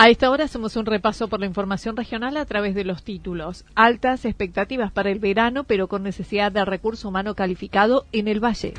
[0.00, 3.64] A esta hora hacemos un repaso por la información regional a través de los títulos.
[3.74, 8.74] Altas expectativas para el verano, pero con necesidad de recurso humano calificado en el Valle.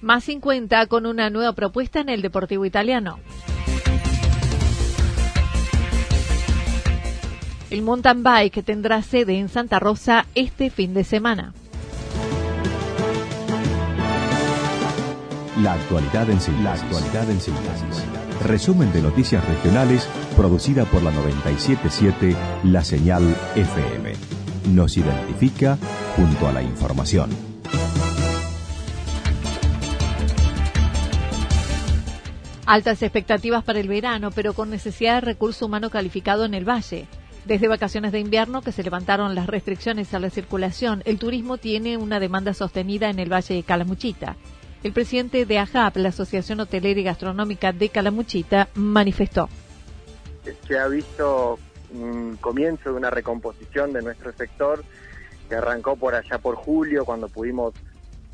[0.00, 3.18] Más 50 con una nueva propuesta en el Deportivo Italiano.
[7.68, 11.52] El mountain bike tendrá sede en Santa Rosa este fin de semana.
[15.62, 18.04] La actualidad en síntesis.
[18.44, 23.24] Resumen de noticias regionales producida por la 977 La Señal
[23.56, 24.12] FM.
[24.72, 25.76] Nos identifica
[26.14, 27.30] junto a la información.
[32.64, 37.08] Altas expectativas para el verano, pero con necesidad de recurso humano calificado en el valle.
[37.46, 41.96] Desde vacaciones de invierno que se levantaron las restricciones a la circulación, el turismo tiene
[41.96, 44.36] una demanda sostenida en el Valle de Calamuchita.
[44.84, 49.48] El presidente de AJAP, la Asociación Hotelera y Gastronómica de Calamuchita, manifestó.
[50.66, 51.58] Se ha visto
[51.90, 54.84] un comienzo de una recomposición de nuestro sector
[55.48, 57.74] que arrancó por allá por julio, cuando pudimos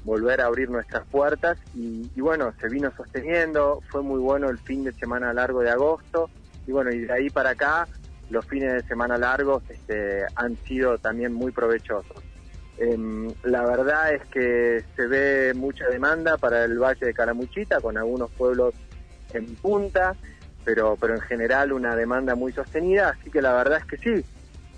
[0.04, 4.84] volver a abrir nuestras puertas y, bueno, se vino sosteniendo, fue muy bueno el fin
[4.84, 6.28] de semana largo de agosto
[6.66, 7.88] y bueno, y de ahí para acá
[8.28, 12.24] los fines de semana largos este, han sido también muy provechosos.
[12.79, 17.97] Eh, la verdad es que se ve mucha demanda para el Valle de Calamuchita, con
[17.97, 18.75] algunos pueblos
[19.33, 20.17] en punta,
[20.65, 24.25] pero, pero en general una demanda muy sostenida, así que la verdad es que sí.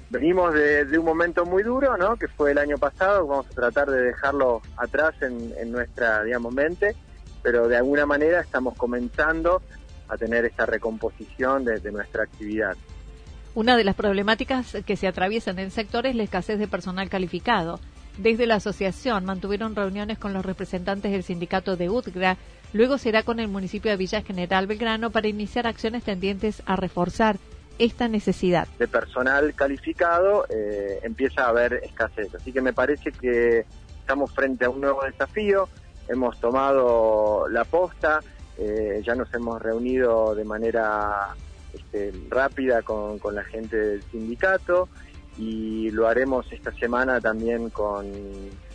[0.08, 2.16] Venimos de, un momento muy duro, ¿no?
[2.16, 6.54] Que fue el año pasado, vamos a tratar de dejarlo atrás en, en nuestra, digamos,
[6.54, 6.94] mente,
[7.42, 9.62] pero de alguna manera estamos comenzando
[10.08, 12.76] a tener esta recomposición de nuestra actividad.
[13.56, 17.08] Una de las problemáticas que se atraviesan en el sector es la escasez de personal
[17.08, 17.80] calificado.
[18.18, 22.36] Desde la asociación mantuvieron reuniones con los representantes del sindicato de UTGRA,
[22.74, 27.38] luego será con el municipio de Villa General Belgrano para iniciar acciones tendientes a reforzar
[27.78, 28.68] esta necesidad.
[28.78, 33.64] De personal calificado eh, empieza a haber escasez, así que me parece que
[34.00, 35.70] estamos frente a un nuevo desafío,
[36.08, 38.20] hemos tomado la posta,
[38.58, 41.34] eh, ya nos hemos reunido de manera
[41.76, 44.88] este, rápida con, con, la gente del sindicato
[45.38, 48.06] y lo haremos esta semana también con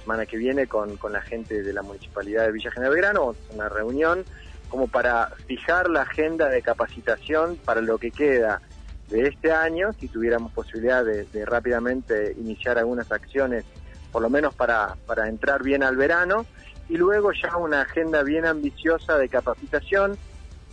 [0.02, 3.70] semana que viene con, con la gente de la municipalidad de Villa General Belgrano, una
[3.70, 4.24] reunión
[4.70, 8.62] como para fijar la agenda de capacitación para lo que queda
[9.10, 13.66] de este año, si tuviéramos posibilidad de, de rápidamente iniciar algunas acciones,
[14.12, 16.46] por lo menos para, para entrar bien al verano,
[16.88, 20.18] y luego ya una agenda bien ambiciosa de capacitación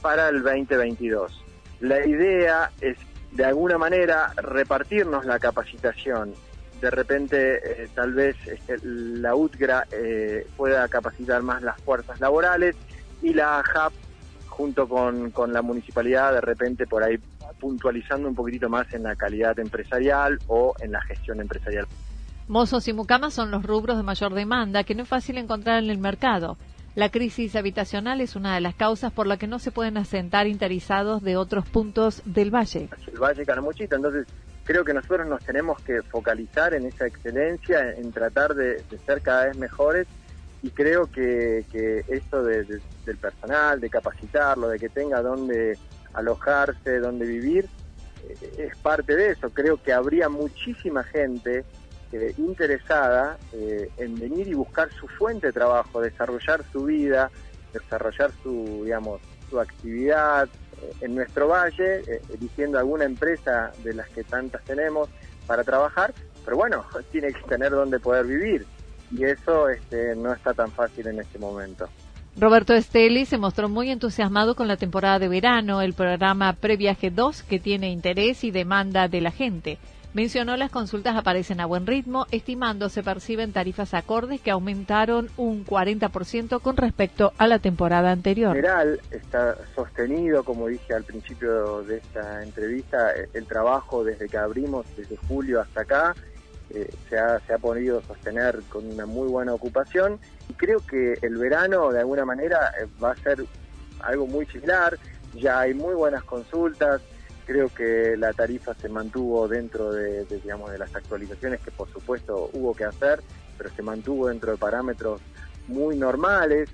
[0.00, 1.47] para el 2022
[1.80, 2.96] la idea es
[3.32, 6.34] de alguna manera repartirnos la capacitación.
[6.80, 12.76] De repente, eh, tal vez este, la UTGRA eh, pueda capacitar más las fuerzas laborales
[13.20, 13.92] y la AJAP,
[14.46, 17.18] junto con, con la municipalidad, de repente por ahí
[17.58, 21.86] puntualizando un poquitito más en la calidad empresarial o en la gestión empresarial.
[22.46, 25.90] Mozos y mucamas son los rubros de mayor demanda que no es fácil encontrar en
[25.90, 26.56] el mercado.
[26.94, 30.46] La crisis habitacional es una de las causas por la que no se pueden asentar
[30.46, 32.88] interizados de otros puntos del valle.
[33.06, 34.26] El Valle Canamuchita, entonces
[34.64, 39.22] creo que nosotros nos tenemos que focalizar en esa excelencia, en tratar de, de ser
[39.22, 40.06] cada vez mejores
[40.62, 45.78] y creo que, que esto de, de, del personal, de capacitarlo, de que tenga dónde
[46.14, 47.68] alojarse, dónde vivir,
[48.58, 49.50] es parte de eso.
[49.50, 51.64] Creo que habría muchísima gente
[52.12, 57.30] eh, interesada eh, en venir y buscar su fuente de trabajo, desarrollar su vida,
[57.72, 59.20] desarrollar su, digamos,
[59.50, 62.02] su actividad eh, en nuestro valle,
[62.32, 65.08] eligiendo alguna empresa de las que tantas tenemos
[65.46, 66.14] para trabajar,
[66.44, 68.66] pero bueno, tiene que tener donde poder vivir
[69.10, 71.88] y eso este, no está tan fácil en este momento.
[72.36, 77.42] Roberto Esteli se mostró muy entusiasmado con la temporada de verano, el programa Previaje 2,
[77.42, 79.78] que tiene interés y demanda de la gente.
[80.14, 85.66] Mencionó las consultas aparecen a buen ritmo, estimando se perciben tarifas acordes que aumentaron un
[85.66, 88.56] 40% con respecto a la temporada anterior.
[88.56, 94.38] En general está sostenido, como dije al principio de esta entrevista, el trabajo desde que
[94.38, 96.14] abrimos, desde julio hasta acá,
[96.70, 100.18] eh, se, ha, se ha podido sostener con una muy buena ocupación
[100.48, 103.44] y creo que el verano de alguna manera eh, va a ser
[104.00, 104.98] algo muy similar,
[105.34, 107.02] ya hay muy buenas consultas,
[107.48, 112.50] creo que la tarifa se mantuvo dentro de, digamos, de las actualizaciones que por supuesto
[112.52, 113.22] hubo que hacer,
[113.56, 115.22] pero se mantuvo dentro de parámetros
[115.66, 116.68] muy normales.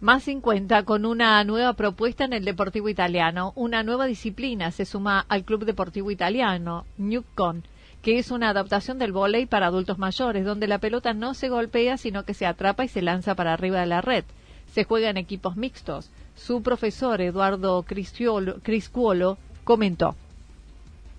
[0.00, 3.52] Más 50 con una nueva propuesta en el Deportivo Italiano.
[3.56, 7.64] Una nueva disciplina se suma al Club Deportivo Italiano, Newcon,
[8.02, 11.96] que es una adaptación del vóley para adultos mayores, donde la pelota no se golpea,
[11.96, 14.24] sino que se atrapa y se lanza para arriba de la red.
[14.72, 16.10] Se juega en equipos mixtos.
[16.34, 20.14] Su profesor, Eduardo Criscuolo, comentó.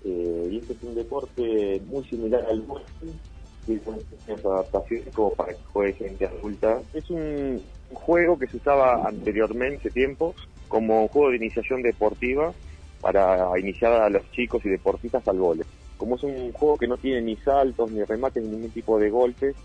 [0.04, 2.64] Eh, este es un deporte muy similar al
[3.66, 3.80] tiene
[4.42, 6.80] adaptaciones como para que juegue gente adulta.
[6.94, 7.60] Es un
[7.90, 10.34] un juego que se usaba anteriormente tiempo
[10.68, 12.52] como juego de iniciación deportiva
[13.00, 15.64] para iniciar a los chicos y deportistas al vole.
[15.96, 19.10] Como es un juego que no tiene ni saltos, ni remates, ni ningún tipo de
[19.10, 19.56] golpes,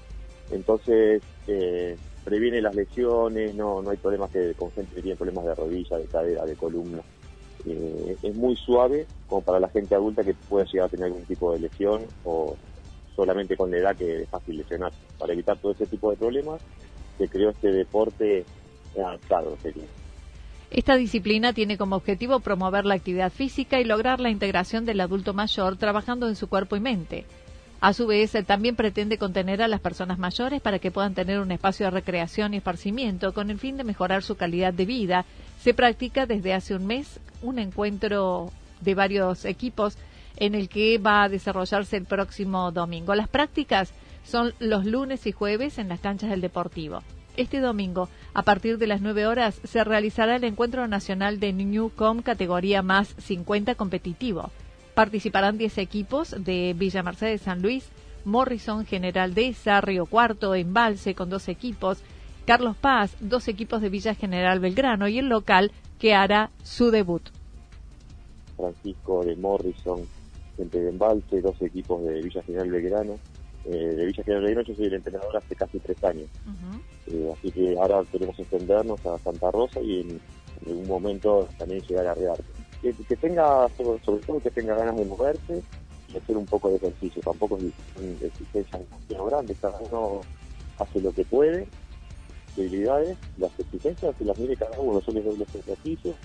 [0.52, 5.46] entonces eh, previene las lesiones, no, no hay problemas que con gente que tiene problemas
[5.46, 7.02] de rodilla, de cadera, de columna.
[7.66, 11.24] Eh, es muy suave como para la gente adulta que puede llegar a tener algún
[11.24, 12.58] tipo de lesión o
[13.16, 14.98] solamente con la edad que es fácil lesionarse.
[15.18, 16.62] Para evitar todo ese tipo de problemas,
[17.18, 18.46] que creó este deporte
[18.98, 19.84] avanzado sería.
[20.72, 25.34] Esta disciplina tiene como objetivo promover la actividad física y lograr la integración del adulto
[25.34, 27.26] mayor trabajando en su cuerpo y mente.
[27.84, 31.52] A su vez, también pretende contener a las personas mayores para que puedan tener un
[31.52, 35.26] espacio de recreación y esparcimiento con el fin de mejorar su calidad de vida.
[35.60, 39.98] Se practica desde hace un mes un encuentro de varios equipos
[40.38, 43.16] en el que va a desarrollarse el próximo domingo.
[43.16, 43.92] Las prácticas
[44.24, 47.04] son los lunes y jueves en las canchas del Deportivo.
[47.36, 52.22] Este domingo, a partir de las 9 horas, se realizará el encuentro nacional de Newcom
[52.22, 54.52] categoría más 50 competitivo.
[54.94, 57.90] Participarán 10 equipos de Villa Mercedes San Luis,
[58.26, 62.00] Morrison General Deza, Río Cuarto, Embalse con dos equipos,
[62.46, 67.24] Carlos Paz, dos equipos de Villa General Belgrano y el local que hará su debut.
[68.56, 70.02] Francisco de Morrison,
[70.58, 73.20] gente de Embalse, dos equipos de Villa General Belgrano,
[73.66, 76.28] eh, de Villa General de yo soy el entrenador hace casi tres años.
[77.08, 80.22] Eh, así que ahora queremos extendernos a Santa Rosa y en,
[80.68, 82.44] algún momento también llegar a Rearte.
[82.84, 85.64] Que, que, tenga, sobre, todo que tenga ganas de moverse
[86.14, 87.22] y hacer un poco de ejercicio.
[87.24, 90.22] Tampoco es exigencia demasiado grande, cada uno
[90.78, 91.68] hace lo que puede,
[92.56, 96.16] debilidades, las exigencias y las mire cada uno, son los ejercicios.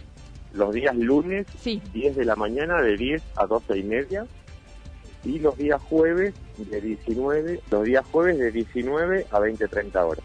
[0.52, 4.26] Los días lunes, 10 de la mañana, de 10 a 12 y media,
[5.24, 10.24] y los días jueves de 19, los días jueves de 19 a 20-30 horas.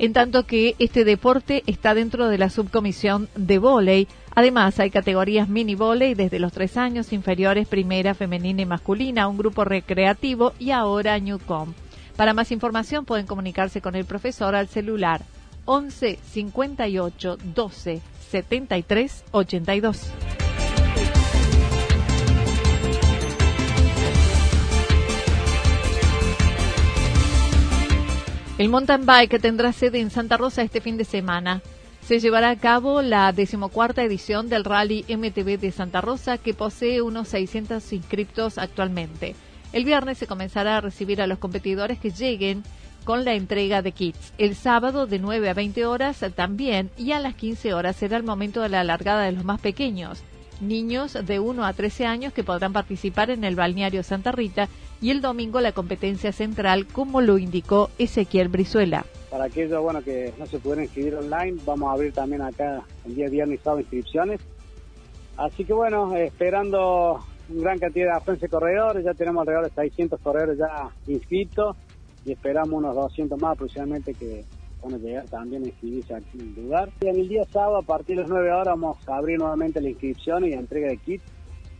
[0.00, 4.08] En tanto que este deporte está dentro de la subcomisión de vóley.
[4.34, 9.36] Además, hay categorías mini vóley desde los tres años inferiores, primera, femenina y masculina, un
[9.36, 11.74] grupo recreativo y ahora Newcom.
[12.16, 15.20] Para más información pueden comunicarse con el profesor al celular
[15.66, 20.12] 11 58 12 73 82.
[28.60, 31.62] El mountain bike tendrá sede en Santa Rosa este fin de semana.
[32.02, 37.00] Se llevará a cabo la decimocuarta edición del Rally MTB de Santa Rosa, que posee
[37.00, 39.34] unos 600 inscriptos actualmente.
[39.72, 42.62] El viernes se comenzará a recibir a los competidores que lleguen
[43.04, 44.34] con la entrega de kits.
[44.36, 48.24] El sábado de 9 a 20 horas también y a las 15 horas será el
[48.24, 50.22] momento de la largada de los más pequeños
[50.60, 54.68] niños de 1 a 13 años que podrán participar en el balneario Santa Rita
[55.00, 59.04] y el domingo la competencia central, como lo indicó Ezequiel Brizuela.
[59.30, 63.14] Para aquellos bueno, que no se pudieron inscribir online, vamos a abrir también acá el
[63.14, 64.40] día viernes y sábado inscripciones.
[65.36, 69.74] Así que bueno, esperando una gran cantidad de afluencia de corredores, ya tenemos alrededor de
[69.74, 71.76] 600 corredores ya inscritos
[72.24, 74.44] y esperamos unos 200 más aproximadamente que,
[75.30, 76.90] también a inscribirse aquí en el lugar.
[77.00, 79.80] Y en el día sábado, a partir de las 9 horas, vamos a abrir nuevamente
[79.80, 81.22] la inscripción y la entrega de kit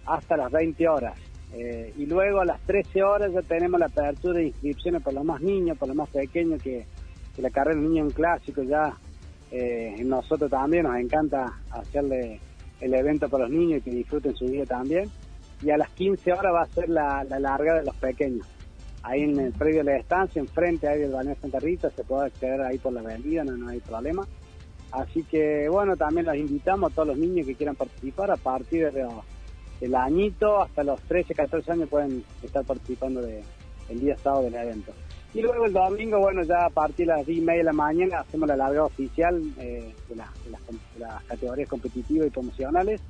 [0.06, 1.18] hasta las 20 horas.
[1.52, 5.24] Eh, y luego a las 13 horas ya tenemos la apertura de inscripciones para los
[5.24, 6.86] más niños, para los más pequeños, que,
[7.38, 8.94] la carrera de niño en clásico ya
[9.50, 12.38] eh, nosotros también nos encanta hacerle
[12.82, 15.08] el evento para los niños y que disfruten su día también.
[15.62, 18.46] Y a las 15 horas va a ser la, la larga de los pequeños
[19.02, 22.26] ahí en el predio de la estancia, enfrente ahí del balneario Santa Rita, se puede
[22.26, 24.26] acceder ahí por la avenida, no, hay problema.
[24.92, 28.90] Así que bueno, también los invitamos a todos los niños que quieran participar a partir
[28.92, 29.06] de
[29.80, 33.42] del añito hasta los 13, 14 años pueden estar participando de,
[33.88, 34.92] el día sábado del evento.
[35.32, 37.72] Y luego el domingo, bueno, ya a partir de las 10 y media de la
[37.72, 40.28] mañana hacemos la larga oficial eh, de, las,
[41.24, 43.00] categorías competitivas y promocionales.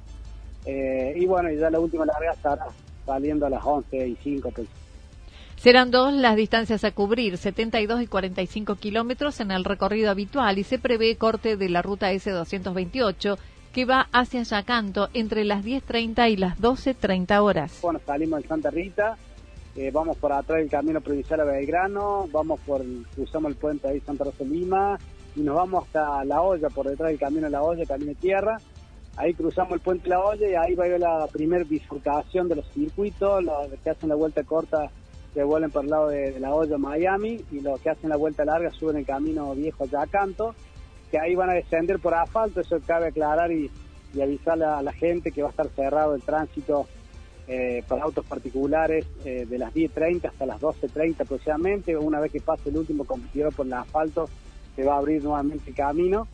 [0.66, 2.66] Eh, y bueno, ya la última larga estará
[3.06, 4.68] saliendo a las 11 y 5 pues,
[5.60, 10.64] Serán dos las distancias a cubrir, 72 y 45 kilómetros en el recorrido habitual y
[10.64, 13.36] se prevé corte de la ruta S228
[13.74, 17.78] que va hacia Yacanto entre las 10.30 y las 12.30 horas.
[17.82, 19.18] Bueno, salimos de Santa Rita,
[19.76, 22.82] eh, vamos por atrás del camino provincial a Belgrano, vamos por,
[23.14, 24.98] cruzamos el puente ahí Santa Rosa Lima
[25.36, 28.56] y nos vamos hasta La Olla, por detrás del camino La Olla, camino de tierra.
[29.18, 32.56] Ahí cruzamos el puente La Olla y ahí va a ir la primer bifurcación de
[32.56, 34.90] los circuitos, los que hacen la vuelta corta
[35.34, 38.44] que vuelven por el lado de, la olla Miami y los que hacen la vuelta
[38.44, 40.54] larga suben el camino viejo a Canto,
[41.10, 43.70] que ahí van a descender por asfalto, eso cabe aclarar y,
[44.14, 46.86] y avisarle a la gente que va a estar cerrado el tránsito
[47.52, 52.40] eh, para autos particulares eh, de las 10.30 hasta las 12.30 aproximadamente, una vez que
[52.40, 54.28] pase el último competidor por el asfalto
[54.76, 56.28] se va a abrir nuevamente el camino.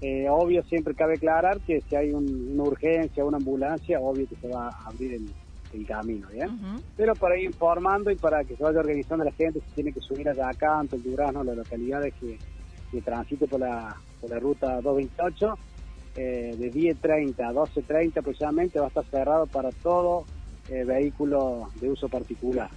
[0.00, 4.48] Eh, obvio, siempre cabe aclarar que si hay una urgencia, una ambulancia, obvio que se
[4.48, 5.26] va a abrir el,
[5.74, 6.58] el camino, ¿bien?
[6.96, 10.00] Pero para ir informando y para que se vaya organizando la gente, se tiene que
[10.00, 12.38] subir allá acá, ante el Durazno, las localidades que,
[12.90, 15.58] que transite por la, por la ruta 228,
[16.16, 20.24] eh, de 10.30 a 12.30 aproximadamente va a estar cerrado para todo
[20.68, 22.70] eh, vehículo de uso particular.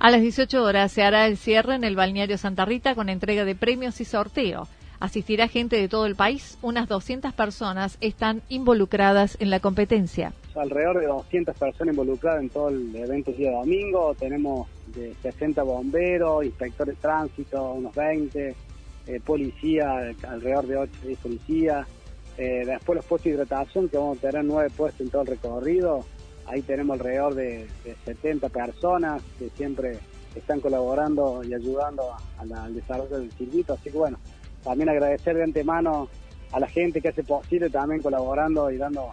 [0.00, 3.44] A las 18 horas se hará el cierre en el balneario Santa Rita con entrega
[3.44, 4.66] de premios y sorteo.
[4.98, 6.58] Asistirá gente de todo el país.
[6.62, 10.32] Unas 200 personas están involucradas en la competencia.
[10.54, 14.14] Alrededor de 200 personas involucradas en todo el evento día domingo.
[14.14, 18.54] Tenemos de 60 bomberos, inspectores de tránsito, unos 20,
[19.06, 21.86] eh, policía, alrededor de 8 10 policías.
[22.36, 25.28] Eh, después los puestos de hidratación, que vamos a tener 9 puestos en todo el
[25.28, 26.04] recorrido.
[26.46, 27.68] Ahí tenemos alrededor de,
[28.04, 29.98] 70 personas que siempre
[30.34, 32.02] están colaborando y ayudando
[32.38, 33.72] al desarrollo del circuito.
[33.72, 34.18] Así que bueno,
[34.62, 36.08] también agradecer de antemano
[36.52, 39.12] a la gente que hace posible también colaborando y dando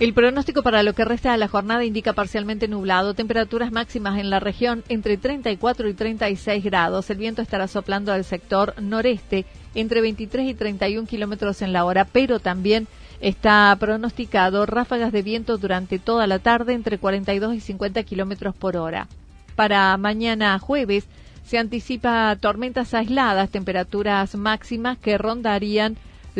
[0.00, 4.30] El pronóstico para lo que resta de la jornada indica parcialmente nublado, temperaturas máximas en
[4.30, 7.10] la región entre 34 y 36 grados.
[7.10, 12.06] El viento estará soplando al sector noreste entre 23 y 31 kilómetros en la hora,
[12.06, 12.88] pero también
[13.20, 18.78] está pronosticado ráfagas de viento durante toda la tarde entre 42 y 50 kilómetros por
[18.78, 19.06] hora.
[19.54, 21.04] Para mañana jueves
[21.44, 25.98] se anticipa tormentas aisladas, temperaturas máximas que rondarían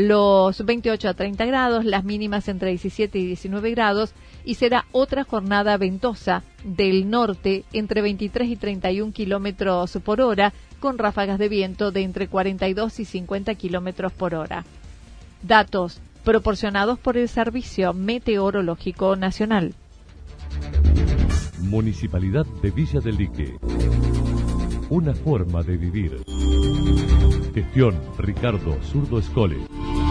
[0.09, 4.15] los 28 a 30 grados, las mínimas entre 17 y 19 grados,
[4.45, 10.99] y será otra jornada ventosa del norte entre 23 y 31 kilómetros por hora, con
[10.99, 14.65] ráfagas de viento de entre 42 y 50 kilómetros por hora.
[15.43, 19.75] Datos proporcionados por el Servicio Meteorológico Nacional.
[21.61, 23.57] Municipalidad de Villa del Lique.
[24.89, 26.23] Una forma de vivir.
[27.55, 29.59] Gestión Ricardo Zurdo Escole.